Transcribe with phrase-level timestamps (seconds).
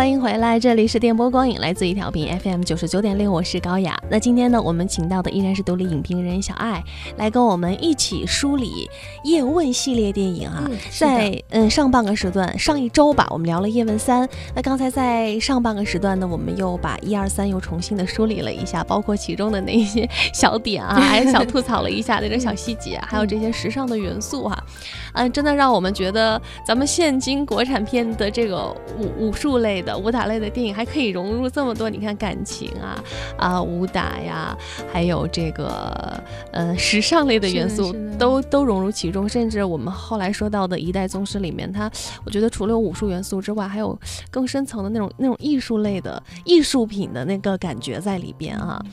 [0.00, 3.94] 欢迎回来，这里是电波光影，来自一条屏 FM 九十九点六，我是高雅。
[4.08, 6.82] 那今天呢，我们请到的依然是独立影评人小爱，
[7.18, 8.88] 来跟我们一起梳理
[9.24, 10.66] 叶问系列电影啊。
[10.90, 14.26] 在嗯上半个时段，上一周吧，我们聊了叶问三。
[14.54, 24.64] 那刚才在上半个时段呢，我们又把一二三又重新的梳理了一下，包括其中的那些小点啊， 还有小吐槽了一下那种小细节，还有这些时尚的元素哈。
[25.12, 29.89] 嗯，真的让我们觉得咱们现今国产片的这个武武术类的。
[29.96, 33.02] 武打类的电影还可以融入这么多，你看感情啊
[33.36, 34.56] 啊武打呀，
[34.92, 36.22] 还有这个
[36.52, 41.90] 呃时尚类的元素都都融入其中，甚至我们后来说到的一代宗师里面，它
[42.24, 43.98] 我觉得除了武术元素之外，还有
[44.30, 48.84] 更深层的那种那种艺术类的艺术品的那个感觉在里边啊，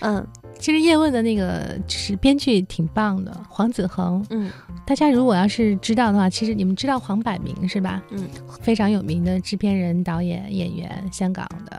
[0.00, 0.26] 嗯。
[0.58, 4.24] 其实叶问的那个就是编剧挺棒的，黄子恒。
[4.30, 4.50] 嗯，
[4.84, 8.02] 大家如果要是知道的话，其实你们知道黄百鸣是吧？
[8.10, 8.26] 嗯，
[8.60, 11.78] 非常有名的制片人、导演、演员，香港的。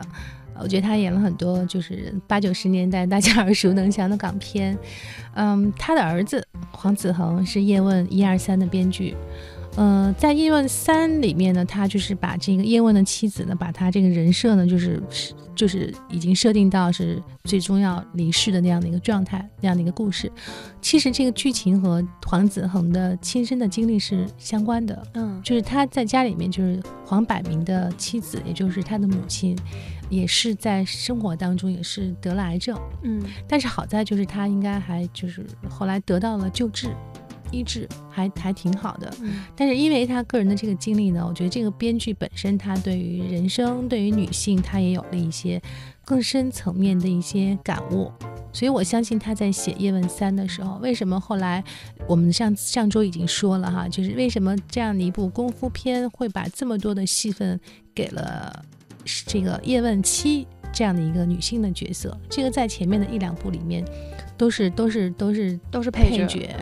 [0.60, 4.76] 我觉得他演了很多就是八九十年代大家耳熟能详的港片。
[5.34, 9.14] 嗯，他的儿子黄子恒是叶问一二三的编剧。
[9.80, 15.00] 嗯，在叶问三里面呢，他就是把这个叶问的妻子呢，把他这个人设呢，就是
[15.54, 20.30] 就是已经设定到是最终要离世的那样的一个状态，那样的一个故事。
[20.80, 25.00] 其实这个剧情和黄子恒的亲身的经历是相关的。
[25.14, 29.56] 嗯，就是他在家里面，就是黄百鸣的妻子，也就是他的母亲，
[30.10, 32.76] 也是在生活当中也是得了癌症。
[33.02, 36.88] 嗯，但是好在就是他应该还就是后来得到了救治。
[37.50, 39.12] 医治还还挺好的，
[39.56, 45.60] 但是因为他个人的这个经历呢，我觉得这个编剧本身他对于人生、对于女性，他也有了一些
[46.04, 48.10] 更深层面的一些感悟，
[48.52, 51.62] 所以我相信他在写《叶问三》的时候，为什么后来
[52.06, 57.58] 我们上上周已经说了哈，就是为什么这样的一部功夫片会把这么多的戏份
[57.94, 58.64] 给了
[59.26, 62.16] 这个叶问七这样的一个女性的角色？
[62.28, 63.84] 这个在前面的一两部里面
[64.36, 66.54] 都是都是都是都是配角。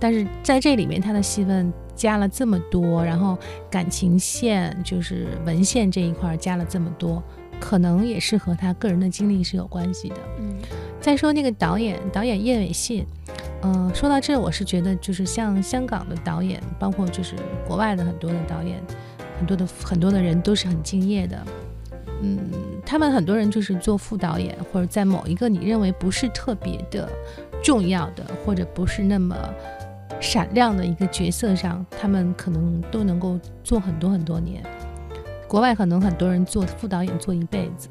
[0.00, 3.36] 但是在这里面，他的戏份加了这么多，然后
[3.68, 7.20] 感情线就是文献这一块加了这么多，
[7.58, 10.16] 可能也是和他个人的经历是有关系的。
[10.38, 10.54] 嗯，
[11.00, 13.04] 再说那个导演，导演叶伟信，
[13.62, 17.34] 嗯，说到这，我是觉得就是像香港的导演，包括就是
[17.66, 18.80] 国外的很多的导演，
[19.36, 21.44] 很多的很多的人都是很敬业的。
[22.22, 22.38] 嗯，
[22.86, 27.08] 他们很多人就是做副导演，或者在某一个你认为不是特别的
[27.62, 29.36] 重要的，或者不是那么。
[30.20, 34.62] 闪亮的一个角色上，他们可能都能够做很多很多年。
[35.46, 37.88] 国外可能很多人做副导演做一辈子。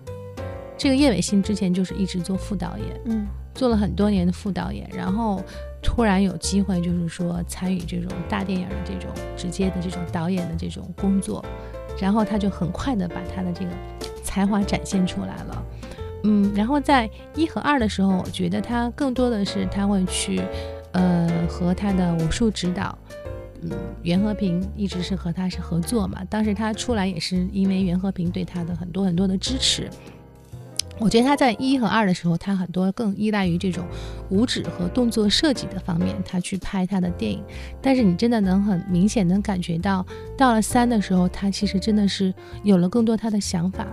[0.77, 5.41] 这个叶伟信之前就是一直做副导演，嗯，做了很多年的副导演，然后
[5.81, 11.43] 突然有机会就是说参与这种大电影的这种直接的这种导演的这种工作，
[11.99, 13.71] 然后他就很快的把他的这个
[14.21, 15.65] 才华展现出来了。
[16.25, 20.41] 嗯，然后在一和二的时候，我觉得他更多的是他会去。
[20.91, 22.97] 呃，和他的武术指导，
[23.61, 23.71] 嗯，
[24.03, 26.23] 袁和平一直是和他是合作嘛。
[26.29, 29.89] 当时他出来也是因为袁和平对他的很多很多的支持。
[30.99, 33.85] 我觉得他在一和二的时候，他很多更依赖于这种
[34.29, 37.43] 舞指和动作设计的方面，他去拍他的电影。
[37.79, 40.03] 但是你真的能很明显能感觉到，
[40.35, 42.33] 到了三的时候，他其实真的是
[42.63, 43.85] 有了更多他的想法。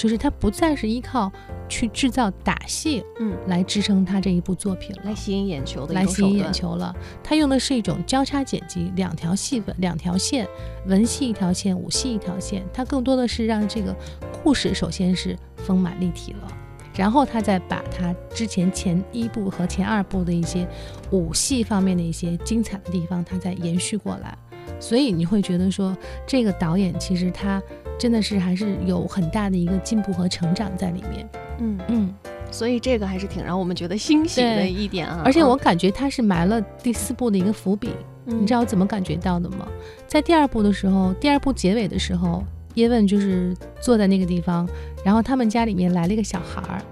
[0.00, 1.30] 就是他不再是依靠
[1.68, 6.96] 去制造打戏，嗯，来支撑他这一部作品，来吸引眼球的，来吸引眼球了。
[7.22, 10.48] 他用的是一种交叉剪辑，两条戏份，两条线，
[10.86, 12.64] 文戏一条线，武戏一条线。
[12.72, 13.94] 他更多的是让这个
[14.42, 16.48] 故事首先是丰满立体了，
[16.94, 20.66] 然后他再把他之前前一部和前二部的一些
[21.10, 24.34] 武戏方面的一些精彩的地方，他再延续过来。
[24.80, 25.96] 所以你会觉得说，
[26.26, 27.62] 这个导演其实他。
[27.98, 32.14] 真的是还是有很大的一个进步和成长在里面，嗯嗯，
[32.50, 35.20] 所以这个还是挺让我们觉得欣喜的一点啊。
[35.22, 37.90] 而且我感觉他是埋了第四部的一个伏笔，
[38.24, 39.68] 你知道我怎么感觉到的吗？
[40.06, 42.42] 在第二部的时候，第二部结尾的时候，
[42.72, 44.66] 叶问就是坐在那个地方，
[45.04, 46.82] 然后他们家里面来了一个小孩儿，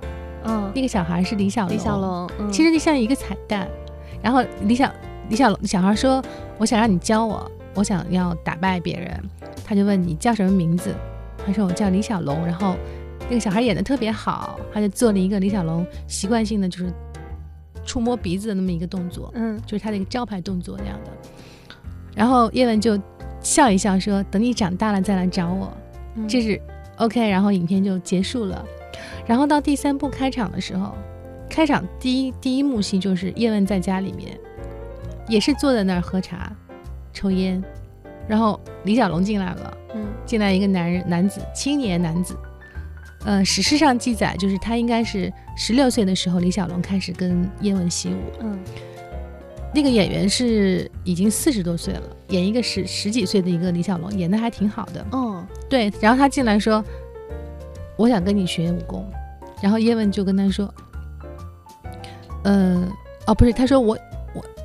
[0.44, 3.66] 嗯，那个小孩是李小龙，李小龙，其实就像一个彩蛋。
[4.22, 4.92] 然后李小
[5.30, 6.22] 李小龙小孩说
[6.58, 9.22] ：“我想让你教我，我想要打败别人。”
[9.64, 10.94] 他就问你叫什么名字，
[11.46, 12.46] 他说我叫李小龙。
[12.46, 12.74] 然后
[13.28, 16.92] 那个小孩演的特别好，他就做了一个李小龙习惯性的就是
[17.84, 21.10] 触摸鼻子的那么一个动作，嗯，就是他的一个招牌动作那样的。
[22.14, 22.98] 然后叶问就
[23.40, 25.70] 笑一笑说：“等你长大了再来找我。”
[26.26, 26.60] 这是
[26.96, 27.28] OK。
[27.28, 28.64] 然后影片就结束了。
[29.26, 30.96] 然后到第三部开场的时候，
[31.48, 34.36] 开场第一第一幕戏就是叶问在家里面，
[35.28, 36.50] 也是坐在那儿喝茶、
[37.18, 37.60] 抽烟。
[38.28, 42.36] 然后李小龙进来了，嗯，进来一个男人，男子，青年男子。
[43.24, 48.18] 呃，史诗上记载就是他应该是十六岁的时候，李小龙开始跟叶问习武。
[48.40, 48.56] 嗯，
[49.74, 55.04] 那个演员是已经四十多岁了，演一个十十几岁的一个李小龙，演的还挺好的。
[55.10, 55.92] 嗯，对。
[56.00, 56.84] 然后他进来说
[57.98, 59.10] ：“我想跟你学武功。”
[59.60, 60.72] 然后叶问就跟他说
[62.44, 62.86] ：“呃，
[63.26, 63.98] 哦，不是，他说我我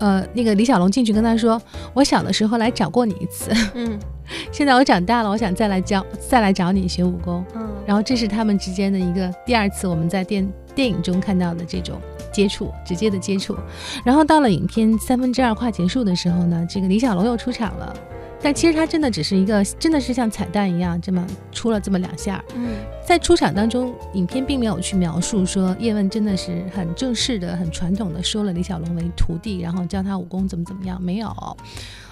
[0.04, 1.62] 呃，那个李小龙进去跟他说，
[1.94, 3.52] 我小的时候来找过你一次。
[3.74, 3.98] 嗯。
[4.52, 7.44] ”现在我长大了，我想再来教，再来找你学武功。
[7.56, 10.46] 嗯，然后这是他们之间的一个第二次我们在电
[10.76, 12.02] 电影中看到的这种
[12.34, 13.56] 接触，直接的接触。
[14.04, 17.96] 然后到了影片三分之二快结束的时候呢，这个李小龙又出场了，
[18.44, 22.44] 但其实他真的只是一个，真的是像彩蛋一样这么出了这么两下。
[22.56, 22.76] 嗯，
[23.08, 31.28] 在出场当中，影片并没有去描述说叶问真的是很正式的、很传统的收了李小龙为徒弟，然后教他武功怎么怎么样，没有。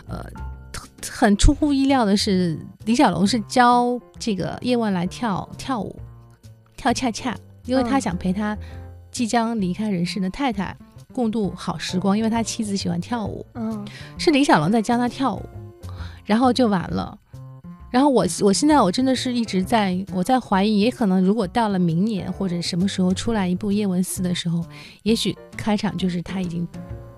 [0.08, 0.26] 呃。
[1.10, 6.00] 很出乎意料的是，李小龙是教这个叶问来跳跳舞，
[6.78, 7.36] 跳恰恰，
[7.66, 8.56] 因为他想陪他
[9.12, 10.76] 即将离开人世的太太
[11.12, 13.44] 共度好时光，因为他妻子喜欢跳舞。
[13.56, 13.84] 嗯，
[14.20, 15.42] 是李小龙在教他跳舞，
[16.32, 17.20] 然后就完了。
[17.90, 24.64] 然后我我现在我真的是一直在我在怀疑，也可能如果到了明年或者什么时候出来一部叶问四的时候，
[25.04, 26.66] 也许开场就是他已经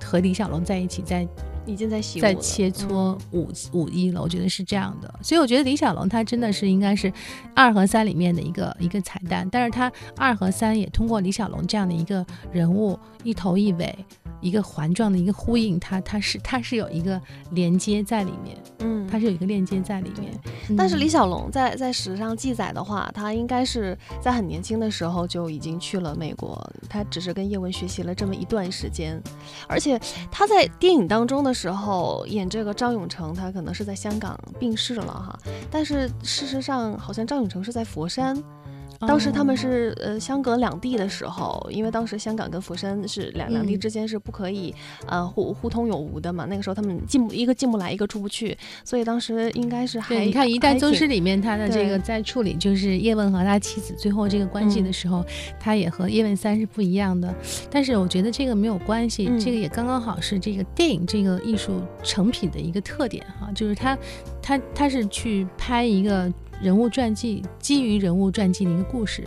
[0.03, 1.27] 和李小龙在一起在。
[1.65, 7.11] 已经在在切磋武武艺了，我觉得是这样的，所以我觉得李小龙他真的是应该是
[7.55, 13.93] 二和三里面的一个一个彩蛋，但是他二和三也通过李小龙这样的一个人物一头一尾。
[14.41, 17.21] 一个环状的一个呼应，他他是他是有一个
[17.51, 20.37] 连接在里面，嗯，他是有一个链接在里面。
[20.75, 29.17] 但是李小龙在在史上记载的话，他应该是在很年轻的时候就已经去了美国，他只是跟叶问学习了这么一段时间，
[29.65, 29.97] 而且
[30.29, 35.39] 他在电影当中的时候演这个张永成，他可能是在香港病逝了哈，
[35.69, 38.41] 但是事实上好像张永成是在佛山。
[39.07, 44.73] 当时他们是呃相隔两地的时候，因为当时香港跟佛山是两两地之间是不可以
[45.07, 46.45] 呃互互通有无的嘛。
[46.45, 55.25] 那个时候他们进一个进不来，一个出不去，所以当时应该是还你看《一代宗师》里面他的这个在处理就是叶问和他妻子最后这个关系的时候，
[55.59, 57.33] 他也和叶问三是不一样的。
[57.69, 63.97] 但是我觉得这个没有关系，这个也刚刚好是这个电影这个艺术成品的一个特点哈，就是他
[64.41, 66.31] 他他是去拍一个。
[66.63, 69.21] 人物传记基于人物传记的一个故事，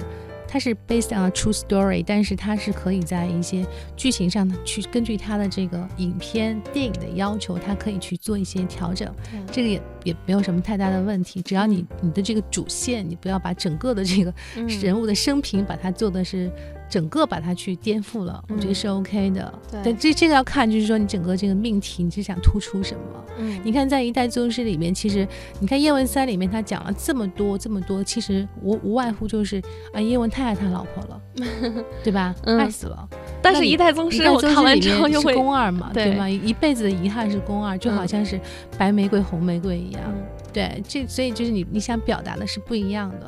[0.49, 3.63] 它是 based on a true story，但是它是可以在一些
[3.95, 9.15] 剧情上去根据它的这个影片电影的要求，它可以去做一些调整，
[9.53, 14.33] 这个也也没有什么太大的问题，只要你你的这个主线，你不要把整个的这个
[14.81, 16.51] 人物的生平把它做的是。
[16.89, 19.53] 整个把它去颠覆了，我觉得是 OK 的。
[19.83, 23.25] 对，这这个要看，就是说你整个这个命题，你是想突出什么？
[23.39, 25.27] 嗯，你看在《一代宗师》里面，其实
[25.61, 29.61] 你看叶问三里面，他讲了这么多这么多，其实无无外乎就是
[29.93, 31.21] 啊，叶问太爱他老婆了，
[32.03, 32.35] 对吧？
[32.45, 33.09] 爱死了。
[33.43, 36.29] 但是《一代宗师》我看完之后又会宫二嘛，对吗？
[36.29, 38.41] 一辈子的遗憾是宫二，就好像是
[38.79, 40.03] 白玫瑰红玫瑰一样。
[40.53, 43.27] 对，这所以就是你你想表达的是不一样的。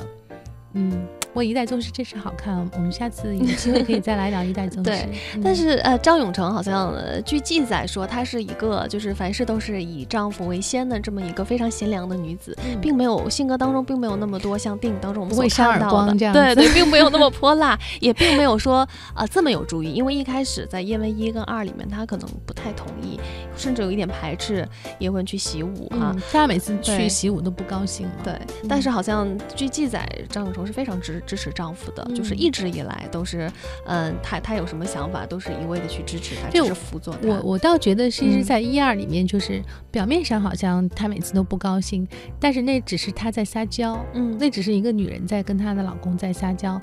[0.73, 1.07] 嗯。
[1.39, 4.91] 我一代宗师真是好看，我们下次有机会可以再来聊一代宗师。
[4.91, 5.09] 对，
[5.41, 6.93] 但是呃，张永成好像
[7.25, 19.93] 据记载说，她是一个就是凡事都是以丈夫为先的这么一个非常贤良的女子，并没有性格当中并没有那么多像电影当中我们所看到的，对对，并没有那么泼辣，也并没有说啊这么有主意。
[19.93, 23.17] 因为一开始在叶问一跟二里面，她可能不太同意，
[23.55, 26.13] 甚至有一点排斥叶问去习武啊。
[26.33, 28.15] 她每次去习武都不高兴嘛。
[28.25, 28.33] 对，
[28.67, 29.25] 但是好像
[29.55, 31.23] 据记载，张永成是非常支。
[31.29, 33.51] 支持丈夫的，就是一直以来都是，
[33.85, 37.27] 嗯，他他有什么想法，都是一味的去支持他，就是辅佐他。
[37.27, 42.07] 我我倒觉得，其实，在一二里面，就是表面上好像他每次都不高兴，
[42.39, 46.81] 但是那只是他在撒娇，嗯，那只是一个女人在跟她的老公在撒娇。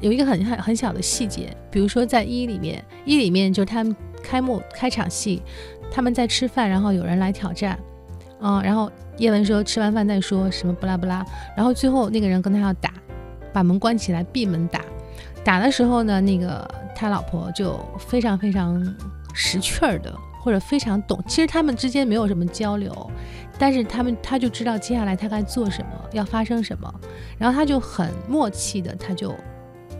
[0.00, 5.42] 有一个很很很小的细节，比如说在一里面，一里面就他们开幕开场戏，
[5.90, 7.78] 他们在吃饭，然后有人来挑战，
[8.40, 11.22] 嗯，然后叶文说吃完饭再说什么不拉不拉，
[11.54, 12.90] 然后最后那个人跟他要打。
[13.52, 14.80] 把门关起来，闭门打。
[15.44, 18.80] 打的时候呢，那个他老婆就非常非常
[19.34, 21.22] 识趣儿的，或者非常懂。
[21.26, 23.10] 其实他们之间没有什么交流，
[23.58, 26.94] 但是他们他就知道接下来他该做什么，要发生什么。
[27.38, 29.34] 然后他就很默契的，他就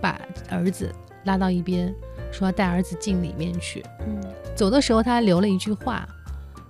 [0.01, 0.95] 把儿子
[1.25, 1.93] 拉到一边，
[2.31, 3.85] 说要带儿子进里面去。
[4.07, 4.21] 嗯，
[4.55, 6.09] 走的时候他留了一句话，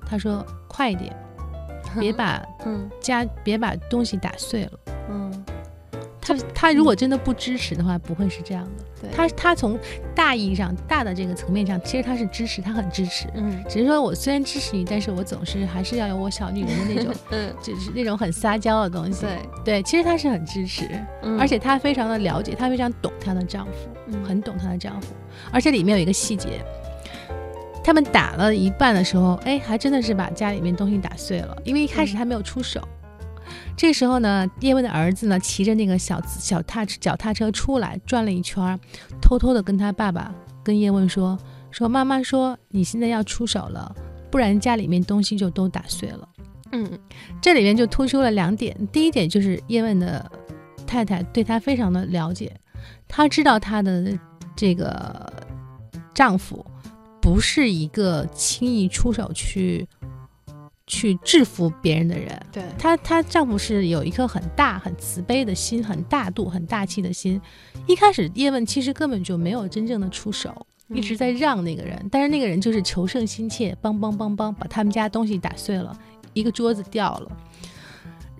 [0.06, 1.14] 他说：“快一点，
[2.00, 4.72] 别把嗯家别把东西打碎了。”
[5.10, 5.41] 嗯。
[6.24, 8.84] 他他如果真的不支持的话，不会是这样的。
[9.02, 9.76] 对他他从
[10.14, 13.26] 大意义上、大的这个层面上，其实他是支持，他很支持。
[13.34, 19.22] 嗯只是说我虽然支持你，但是我总是还是要有我小女人的那种， 嗯，就是那种很撒娇的东西。
[19.22, 20.88] 对，对，其实他是很支持，
[21.22, 23.72] 嗯而且她非常的了解，她非常懂她的丈夫，
[24.06, 25.12] 嗯很懂她的丈夫。
[25.50, 26.64] 而且里面有一个细节，
[27.82, 32.80] 他们打了一半的时候，哎，还真的是把家里面东西打碎了，因为一开始他没有出手。
[33.76, 38.78] 这时候呢，叶问的儿子呢骑着那个小小踏脚踏车出来，转了一圈，
[39.20, 41.36] 偷偷的跟他爸爸跟叶问说
[41.72, 43.94] ：“说妈妈说你现在要出手了，
[44.30, 46.28] 不然家里面东西就都打碎了。”
[46.74, 46.98] 嗯
[47.40, 50.30] 这里面就突出了两点，第一点就是叶问的
[50.86, 52.54] 太太对他非常的了解，
[53.08, 54.16] 她知道她的
[54.54, 55.32] 这个
[56.14, 56.64] 丈夫
[57.20, 59.86] 不是一个轻易出手去
[60.86, 67.40] 去制服别人的人，对，她她丈夫是有一颗很大、很慈悲的心，很大度、很大气的心。
[67.86, 75.96] 一开始叶问其实根本就没有真正的出手，一直在让那个人，但是那个人就是求胜心切，梆梆梆梆把他们家东西打碎了，
[76.32, 77.36] 一个桌子掉了。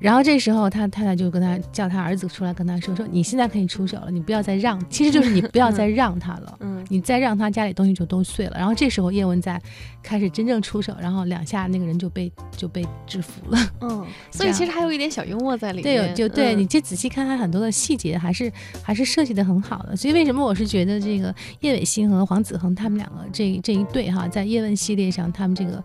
[0.02, 6.58] 然后这时候他太太就跟他叫他儿子出来跟他说说你现在可以出手了，你不要再让，其实就是你不要再让他了。
[6.60, 9.58] 嗯你再让他家里东西就都碎了，然后这时候叶问在
[10.02, 13.58] 开始真正出手，然后两下那个人就被就被制服了。
[13.80, 16.12] 嗯， 所以其实还有一点小幽默在里，面。
[16.12, 19.96] 对就对、嗯你这仔细看，他很多的细节还是还是设计的很好的。
[19.96, 25.82] 所以为什么我是觉得这个叶伟信和黄子恒他们两个这这一对哈，在叶问系列上，他们这个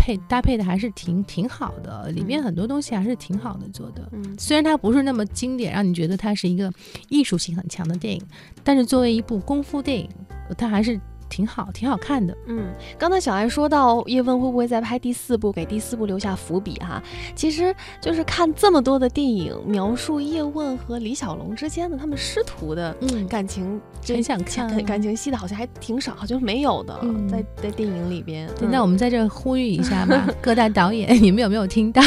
[0.00, 4.08] 配搭配的还是挺挺好的，里面嗯很多东西还是挺好的做的。
[4.12, 6.72] 嗯虽然它不是那么经典，让你觉得它是一个
[7.10, 8.22] 艺术性很强的电影，
[8.64, 10.08] 但是作为一部功夫电影，
[10.56, 10.98] 它还是
[11.30, 12.36] 挺好、挺好看的。
[12.46, 12.66] 嗯，
[12.98, 17.02] 刚才小艾说到叶问会不会再拍第四部，给第四部留下伏笔哈？
[17.34, 28.50] 其实就是看这么多的电影描述叶问和李小龙之间的他们师徒的嗯，感情，这很想看感 感情戏的好像还挺少，好像没有的，嗯在在电影里边。
[28.70, 32.02] 那我们在这呼吁一下吧， 各大导演，你们有没有听到？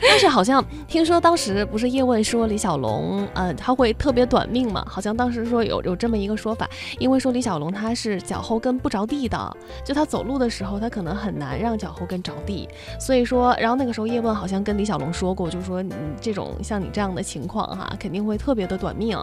[0.00, 4.84] 但是好像听说当时不是叶问说李小龙，呃，他会特别短命嘛？
[4.88, 6.68] 好像当时说有有这么一个说法，
[6.98, 12.68] 因为说李小龙他是脚后跟不着地的，就他走路的时候他可能很难让脚后跟着地，
[12.98, 19.16] 所以说，然后那个时候叶问好像跟李小龙说过，就说你这种像你这样的情况哈，肯定会特别的短命。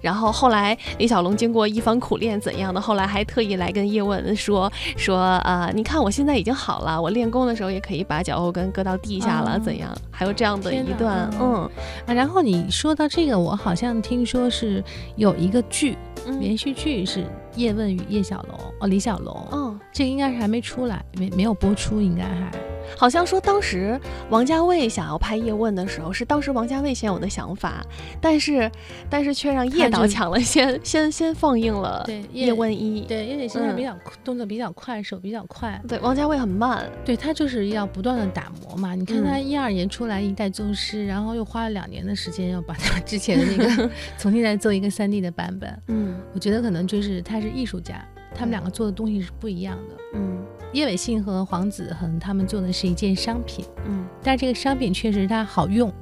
[0.00, 9.90] 然后后来李小龙经过一番苦练怎样的，后来还特意来跟叶问说说啊、你看我现在已经好了，我练功的时候也可以把脚后跟搁到地下了，怎样？
[10.18, 11.40] 还有这样的一段，嗯。
[11.40, 11.70] 嗯。
[12.08, 14.82] 啊，然后你说到这个，我好像听说是
[15.14, 15.96] 有一个剧，
[16.26, 16.40] 嗯。
[16.40, 22.50] 连续剧是叶问与叶小龙，哦，李小龙，嗯，这个应该是还没出来，没没有播出，应该还。
[22.96, 27.84] 好像说当时王家卫想要拍叶问的时候，是当时王家卫先有的想法，
[28.20, 28.70] 但是
[29.10, 33.76] 但是却让叶导抢了先 先先放映了对叶问一，对，因为现在嗯。
[33.76, 38.94] 比较、动作比较快，手比较快，对，王家卫很慢，对他就是要不断的打磨嘛。
[38.94, 39.24] 你看嗯。
[39.24, 45.82] 他一二年出来一代宗师，然后又花了两年的时间要把他之前的那个 重新再做一个三 D 的版本。
[45.88, 46.18] 嗯。
[46.34, 48.04] 我觉得可能就是他是艺术家，
[48.34, 49.94] 他们两个做的东西是不一样的。
[50.14, 55.92] 嗯叶伟信和黄子恒他们做的是一件商品，嗯但这个商品确实它好用、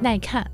[0.00, 0.44] 耐看。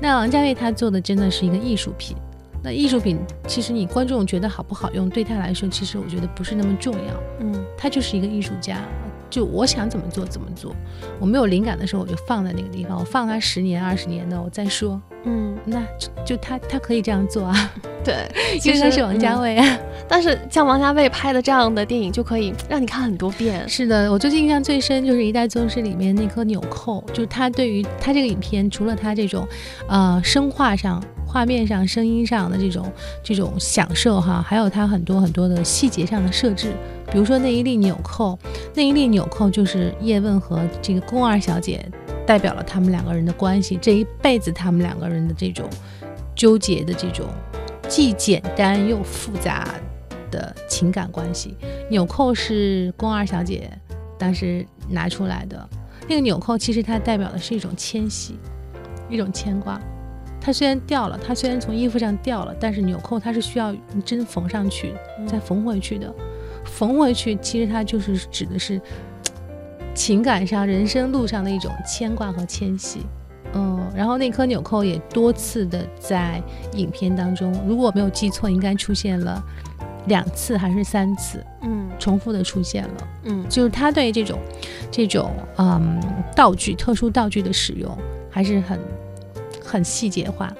[0.00, 2.16] 那王家卫他做的真的是一个艺术品。
[2.62, 7.22] 那艺术品其实你观众觉得好不好用，对他来说其实我觉得不是那么重要。
[7.40, 8.82] 嗯他就是一个艺术家，
[9.30, 10.74] 就我想怎么做怎么做。
[11.20, 15.00] 我没有灵感的时候，我就放在那个地方，我放它十年二十年的，我再说。
[15.24, 17.72] 嗯，那就就他他可以这样做啊，
[18.04, 18.14] 对，
[18.54, 19.78] 因其实是王家嗯卫啊。
[20.08, 23.68] 但是像王家卫拍的这样的电影，就可以让你看很多遍。
[23.68, 29.46] 是的，我最近印象最深就是《一代宗师》里面那颗纽扣，就是他对于他这个影片，除了他这种，
[29.88, 32.90] 呃，声画上、画面上、声音上的这种
[33.22, 36.72] 这种享受哈，还有他很多很多的细节上的设置，
[37.10, 38.38] 比如说那一粒纽扣，
[38.78, 41.84] 那一粒纽扣就是叶问和这个宫二小姐
[42.24, 45.68] 代表了他们两个人的关系，这一辈子他们两个人的这种
[46.36, 47.26] 纠结的这种
[47.88, 49.74] 既简单又复杂
[50.30, 51.56] 的情感关系。
[51.90, 53.68] 纽扣是宫二小姐
[54.16, 55.68] 当时拿出来的，
[56.06, 58.38] 那个纽扣其实它代表的是一种牵系，
[59.10, 59.80] 一种牵挂。
[60.40, 64.94] 它虽然掉了，它虽然从衣服上掉了，但是纽扣它是需要针缝上去，
[65.26, 66.14] 再缝回去的。
[66.68, 68.80] 缝回去，其实它就是指的是
[69.94, 73.00] 情感上、人生路上的一种牵挂和牵系。
[73.54, 76.42] 嗯，然后那颗纽扣也多次的在
[76.74, 79.42] 影片当中，如果我没有记错，应该出现了
[80.06, 83.08] 两次还是三次，嗯重复的出现了。
[83.24, 84.38] 嗯就是他对这种
[84.90, 85.98] 这种嗯
[86.36, 87.90] 道具、特殊道具的使用
[88.30, 88.78] 还是很
[89.64, 90.52] 很细节化。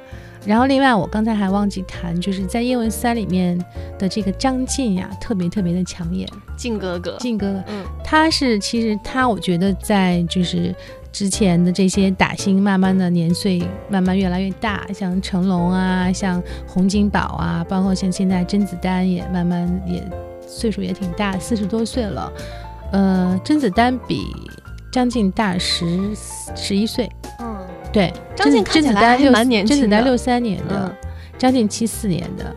[0.49, 3.62] 然后另外我刚才还忘记谈，就是在叶问三里面
[3.99, 6.26] 的这个张晋呀，特别特别的抢眼。
[6.57, 10.75] 晋哥哥，晋哥哥，嗯，他是其实他，我觉得在就是
[11.12, 20.02] 之前的这些打星，慢慢的年岁慢慢越来越大，像成龙啊，像洪金宝啊，包括像现在甄子丹也慢慢也
[20.47, 22.33] 岁数也挺大，四十多岁了。
[22.93, 24.25] 呃，甄子丹比
[24.90, 25.87] 张晋大十
[26.57, 27.07] 十一岁。
[27.99, 30.95] 嗯，对，张晋看起来还蛮年轻甄子丹六三年的，
[31.37, 32.55] 张晋七四年的。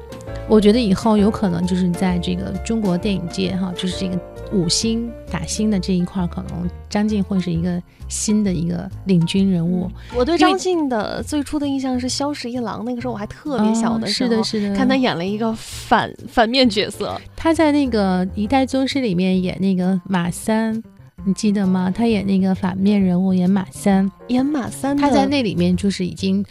[0.48, 4.19] 我觉得以后有可能就是在这个中国电影界哈，就是这个
[4.51, 9.89] 五星打星的这一块，可能张晋会是一个新的一个领军人物。
[10.13, 17.19] 我对张晋的最初的印象是《萧十一郎》，那个时候我还特别小的时候，是的，是的，看他演了一个反反面角色。
[17.36, 20.83] 他在那个《一代宗师》里面演那个马三，
[21.25, 21.92] 你记得吗？
[21.92, 24.96] 他演那个反面人物，演马三，演马三。
[24.96, 26.46] 他在那里面就是已经，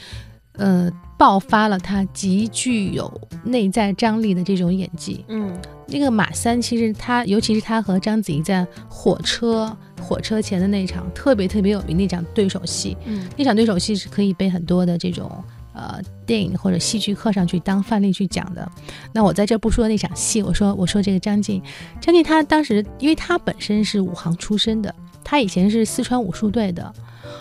[0.52, 0.90] 呃。
[1.20, 3.12] 爆发了他极具有
[3.44, 5.22] 内在张力的这种演技。
[5.28, 5.52] 嗯，
[5.86, 12.96] 那个马三其实他，尤其是他和章子怡在火车火车前的那场特别特别有名那场对手戏。
[13.04, 15.30] 嗯，那场对手戏是可以被很多的这种
[15.80, 18.70] 呃电影或者戏剧课上去当范例去讲的。
[19.12, 21.62] 那我在这不说那场戏，我说我说这个张晋，
[22.00, 24.94] 张晋他当时因为他本身是武行出身的，
[25.24, 26.92] 他以前是四川武术队的，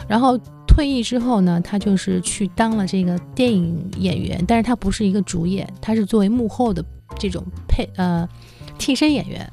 [0.08, 0.40] 然后。
[0.70, 6.86] 退役之后呢，他就是去当了这个电影演员，但是他不是一个主演，他是作为幕后的
[7.18, 8.26] 这种配呃
[8.78, 9.52] 替身演员，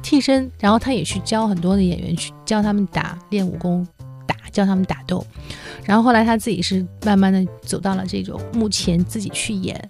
[0.00, 3.84] 替身，然后他也去教很多的演员去教他们打练武功，
[4.50, 5.24] 教他们打斗，
[5.84, 9.88] 然后后来他自己是慢慢的走到了这种幕前自己去演。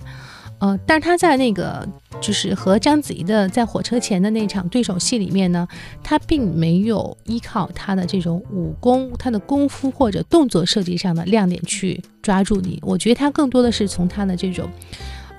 [0.58, 1.88] 呃，但是他在那个
[2.20, 5.66] 就是和章子怡的在火车前的那场对手戏里面呢，
[6.02, 12.78] 他并没有依靠他的这种武功、他的功夫或者动作设计上的亮点去抓住你。
[12.82, 14.68] 我觉得他更多的是从他的这种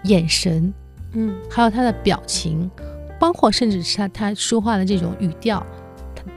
[0.06, 0.74] 眼神，
[1.14, 2.68] 嗯，还有他的表情，
[3.20, 5.64] 包括甚至是他他说话的这种语调，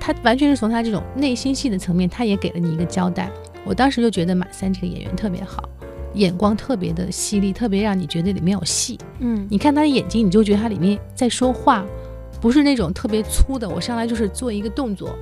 [0.00, 3.30] 他他完全是从他这种内心戏的层面，他也给了你一个交代。
[3.64, 5.68] 我当时就觉得马三这个演员特别好。
[6.14, 8.96] 眼光特别的犀利，特别让你觉得里面有戏。
[9.18, 11.84] 嗯，你看他的眼睛，你就觉得他里面在说话，
[12.40, 13.68] 不是那种特别粗的。
[13.68, 15.18] 我上来就是做一个动作，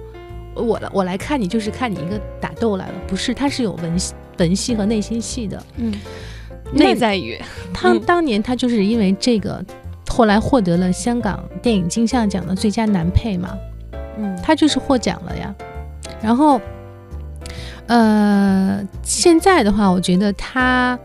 [0.55, 3.97] 我来我来看你就是看你一个打斗来了，不是，他是有文
[4.39, 5.65] 文戏和内心戏的。
[5.77, 5.95] 嗯，
[6.75, 7.41] 内在语。
[7.73, 9.65] 他当年他就是因为这个，
[10.09, 13.57] 后来获得了香港电影金像奖的最佳男配嘛。
[14.19, 15.55] 嗯，他就是获奖了呀。
[16.23, 16.61] 然后。
[17.89, 20.97] 呃，现在的话，我觉得他，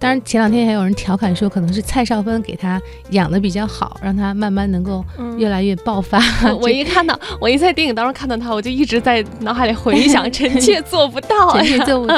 [0.00, 2.78] 当然前两天还有人调侃说，可能是蔡少芬给他
[3.10, 5.02] 养的比较好，让他慢慢能够
[5.38, 6.20] 越来越爆发。
[6.60, 12.16] 我一看到，我一在电影当中看到他，我就一直在脑海里回想： 臣妾做不到， 臣妾做不到。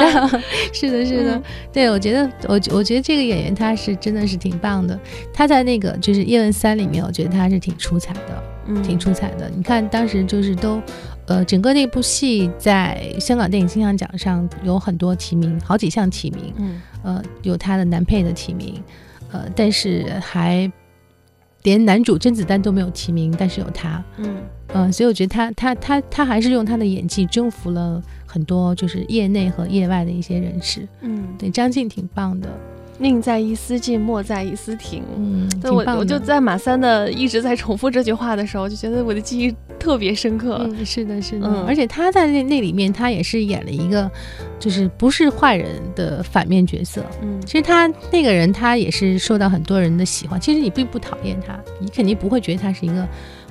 [0.73, 1.41] 是的，是的，
[1.71, 4.99] 对我觉得，我我觉得这个演员他是真的是挺棒的。
[5.31, 8.43] 他在那个就是《叶问三》里面，我觉得他是挺出彩的，
[8.83, 9.49] 挺出彩的。
[9.49, 10.81] 你看当时就是都。
[11.27, 16.53] 呃，整个那部戏在香港电影金像奖上有很多提名，好几项提名。
[16.57, 18.83] 嗯，呃，有他的男配的提名，
[19.31, 20.69] 呃，但是还
[21.61, 24.03] 连男主甄子丹都没有提名，但是有他。
[24.17, 24.35] 嗯，
[24.73, 30.85] 呃，所以我觉得他他他他还是用他的演技征服了很多就是业内和业外的一些人士。
[30.99, 32.49] 嗯，对，张晋挺棒的。
[33.01, 35.03] 宁在一丝进，莫在一丝停。
[35.17, 40.61] 嗯，对我我就在马三的一直在重复这句话的时候，就觉得我的记忆特别深刻。
[40.63, 41.47] 嗯，是的，是的。
[41.47, 44.09] 嗯，而且他在那那里面，他也是演了一个，
[44.59, 47.03] 就是不是坏人的反面角色。
[47.21, 50.39] 嗯，其实他那个人，他也是受到很多人的喜欢。
[50.39, 53.07] 其实你并不讨厌他，你肯定不会觉得他是一个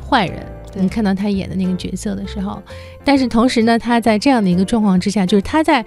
[0.09, 0.47] 坏人。
[0.75, 2.63] 你看到他演的那个角色的时候，
[3.05, 5.85] 但是同时呢，他在这样的一个状况之下，就是他在。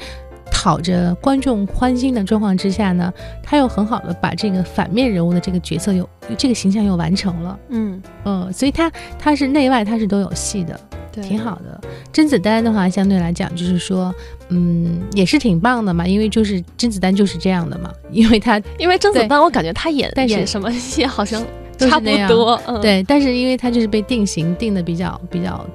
[0.54, 3.12] 讨着观众欢心的状况之下呢，
[3.42, 8.02] 他又很好的把这个反面人物的这个角色又这个形象又完成了，嗯。
[8.24, 8.90] 嗯，所以他
[9.20, 10.80] 他是内外他是都有戏的，
[11.22, 11.82] 挺好的。
[12.14, 14.14] 甄子丹的话相对来讲就是说，
[14.50, 21.44] 嗯，也是挺棒的嘛，因为就是甄子丹就是这样的嘛， 因为他 因为甄子丹我感觉他演但演什么戏好像
[21.78, 25.66] 差不多，对，但是因为他就是被定型定的比较比较，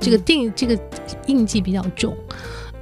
[0.00, 0.76] 这个定这个
[1.26, 2.16] 印记比较重。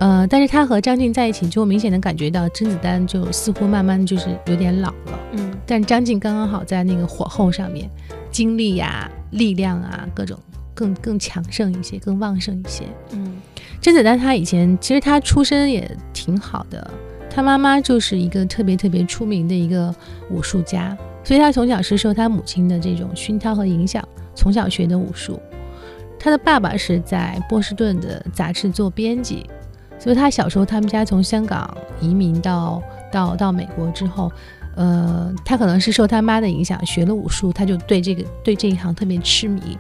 [0.01, 7.87] 呃，但是他和张晋在一起，就明显的感觉到甄子丹就似乎慢慢就是有点老了，嗯，但张晋刚刚好在那个火候上面，
[8.31, 10.39] 精力呀、力量啊，各种
[10.73, 13.37] 更更强盛一些，更旺盛一些，嗯，
[13.79, 16.91] 甄子丹他以前其实他出身也挺好的，
[17.29, 19.95] 他妈妈就是一个特别特别出名的一个
[20.31, 24.03] 武术家，所以他从小是受他母亲的这种熏陶和影响，
[24.35, 25.39] 从小学的武术，
[26.19, 29.45] 他的爸爸是在波士顿的杂志做编辑。
[30.01, 32.83] 所以他小时候，他们家从香港移民到
[33.13, 34.33] 到到美国之后，
[34.75, 39.79] 呃，他可能是受他妈的影响，学了武术，他就对这个对这一行特别痴迷。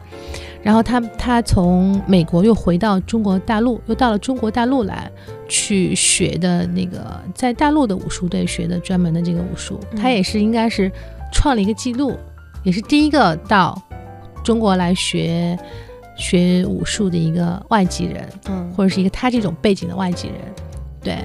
[0.62, 5.10] 然后他他从美国又回到中国大陆，又到了中国大陆来
[5.48, 10.92] 去学的那个在大陆的武术队学的专门的这个武术，他也是应该是
[11.32, 12.14] 创了一个记录，
[12.62, 13.80] 也是第一个到
[14.44, 15.58] 中国来学
[16.20, 20.36] 学武术的一个外籍人，嗯，或者是一个他这种背景的外籍人，
[21.02, 21.18] 对，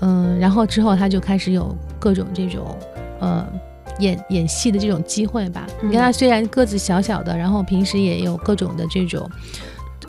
[0.00, 2.76] 嗯，然后之后他就开始有各种这种
[3.20, 3.46] 呃。
[4.00, 9.30] 演演戏的这种机会吧，你看他虽然个子小小的，然后平时也有各种的这种。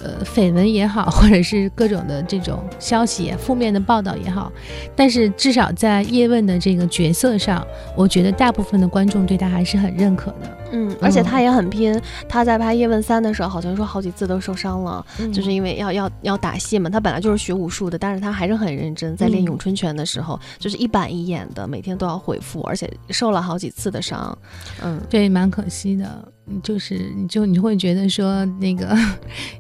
[0.06, 4.52] 呃，绯闻也好， 或者是各种的这种消息、负面的报道也好，
[4.96, 7.66] 但是至少在叶问的这个角色上，
[7.96, 10.58] 我觉得大部分的观众对他还是很认可的。
[10.72, 12.00] 嗯，而且他也很拼。
[12.30, 16.88] 他在拍叶问三的时候，好像说好几次都受伤了，就是因为要要要打戏嘛。
[16.90, 24.38] 他本来就是学武术的，但是他还是很认真，在练咏春拳的时候，就是一板一眼的，每天都要回复，而且受了好几次的伤。
[24.84, 26.32] 嗯，对，蛮可惜的。
[26.62, 28.98] 就是你就你会觉得说那个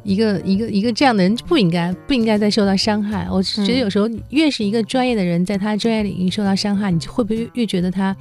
[0.04, 3.28] 一个一个一个这样的人不应该不应该再受到伤害。
[3.30, 8.15] 我觉得有时候越是一个专业的人，在他专业领域受到伤害，你就会不会越觉得他。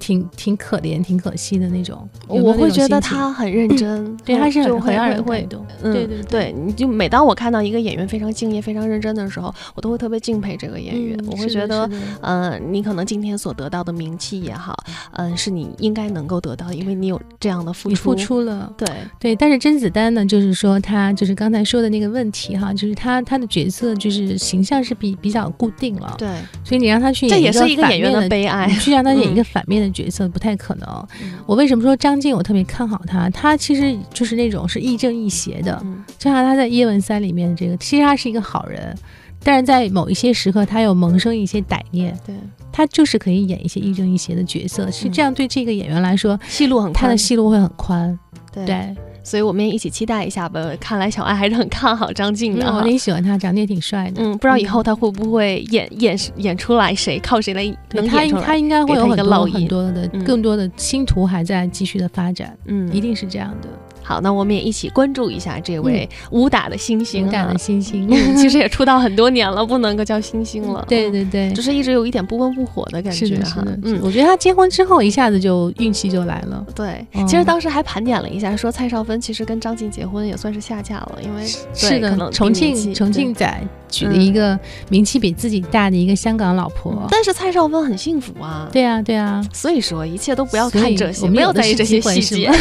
[0.00, 5.64] 挺挺可怜、挺可惜的那种，我会觉得他很认真，对，他是很很让人感动。
[5.82, 11.16] 对对对，你就每当我看到一个演员非常敬业、非常认真的时候，我都会特别敬佩这个演员。
[11.30, 11.88] 我会觉得，
[12.22, 14.74] 嗯，你可能今天所得到的名气也好，
[15.12, 18.72] 嗯，是你应该能够得到，因为你有这样的付出，付出了。
[18.76, 26.14] 对对，但是甄子丹呢，就是说他就是刚才说的那个问题哈，就是他他的角色就是形象是比比较固定了。
[26.16, 26.28] 对，
[26.64, 30.70] 所以你让他去演，这也是一个演员的悲哀，去让他演一个反面的角色不太可。
[30.70, 31.08] 可能，
[31.46, 33.28] 我为什么说张晋我特别看好他？
[33.30, 35.84] 他其实就是那种是亦正亦邪的，
[36.16, 38.96] 就像他在《叶问三》里面的这个，其实他是一个好人，
[39.42, 42.16] 但是在某一些时刻他又萌生一些歹念。
[42.24, 42.36] 对，
[42.70, 48.16] 他就是可以演一些亦正亦邪的角色，是这样对这个演员来说，戏路很他的戏路会很宽。
[48.52, 48.94] 对。
[49.22, 50.60] 所以我们也一起期待一下吧。
[50.80, 54.22] 看来小爱还是很看好张晋的，我挺喜欢他，长得也挺帅的。
[54.22, 62.56] 嗯，不知道以后他会不会演演演出来谁靠谁来能他他应该会有很多很多的更多的星途还在继续的发展。
[62.66, 63.68] 嗯，一定是这样的。
[64.02, 67.80] 好，那我们也一起关注一下这位武打的星星，武打的星。
[67.80, 70.84] 星，其实也出道很多年了，不能够叫星星了。
[70.88, 73.64] 对对对，就是一直有一点不温不火的感觉哈。
[73.82, 76.64] 嗯，我觉得他结婚之后一下子就运气就来了。
[76.74, 84.58] 对，其实当时还盘点了一下，说蔡少芬其实跟张晋结婚也算是下嫁了，因为是的，重庆重庆仔娶了一个
[84.88, 88.68] 名气比自己大的一个香港老婆，但是蔡少芬很幸福啊。
[88.72, 92.50] 对啊，对啊，所以说一切都不要看这些，不要在意这些细节。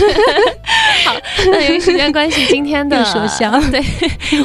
[1.06, 1.16] 好，
[1.52, 3.82] 那由于时间关系，今天的 说笑， 对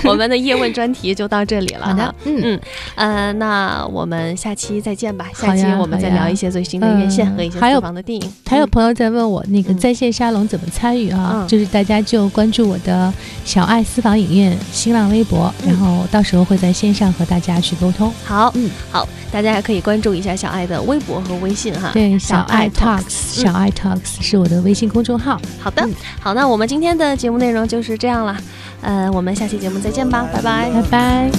[0.05, 1.87] 我们的叶问专题就到这里了。
[1.87, 2.61] 好的，嗯嗯，
[2.95, 5.27] 呃，那我们下期再见吧。
[5.35, 8.33] 下期我们再聊一些最新的院线和一些还有的电影。
[8.47, 11.45] 还有朋友在问我那个在线沙龙怎么参与啊？
[11.49, 13.13] 就是大家就关注我的
[13.45, 18.13] 小爱私房影院新浪微博，然后到时候会在线上和大家去沟通。
[18.25, 21.91] 好，嗯，好，大家还可以关注一下小爱的微博和微信哈。
[21.93, 25.41] 对，小爱 talks，小爱 talks 是我的微信公众号。
[25.61, 25.89] 好的，
[26.21, 28.37] 好，那我们今天的节目内容就是这样了，
[28.81, 31.31] 呃，我们下期节目再见吧，拜拜，拜拜。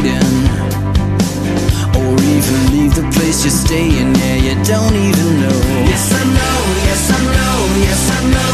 [0.00, 0.49] even
[2.72, 4.14] leave the place you're staying.
[4.14, 5.58] Yeah, you don't even know.
[5.90, 8.49] Yes, I know, yes, I know, yes, I know,